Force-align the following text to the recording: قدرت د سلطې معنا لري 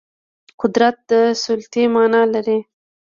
قدرت 0.61 0.95
د 1.09 1.11
سلطې 1.43 1.83
معنا 1.93 2.21
لري 2.33 2.59